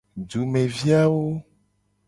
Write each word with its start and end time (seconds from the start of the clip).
Dumevi 0.29 0.89
awo. 1.03 1.21